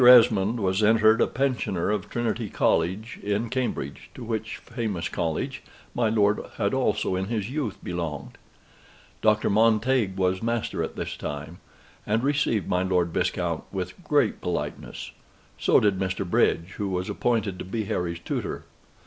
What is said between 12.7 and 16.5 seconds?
Lord Viscount with great politeness: so did Mr.